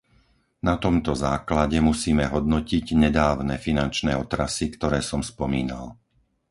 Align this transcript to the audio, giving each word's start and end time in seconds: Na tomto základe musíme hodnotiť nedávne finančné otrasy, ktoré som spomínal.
Na 0.67 0.75
tomto 0.83 1.11
základe 1.27 1.77
musíme 1.89 2.25
hodnotiť 2.33 2.85
nedávne 3.03 3.55
finančné 3.65 4.11
otrasy, 4.23 4.65
ktoré 4.75 4.97
som 5.09 5.21
spomínal. 5.31 5.85